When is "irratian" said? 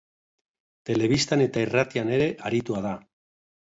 1.67-2.11